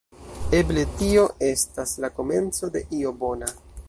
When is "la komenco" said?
2.07-2.71